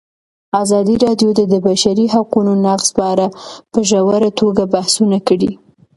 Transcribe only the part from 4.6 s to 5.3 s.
بحثونه